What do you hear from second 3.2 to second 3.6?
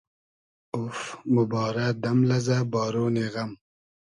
غئم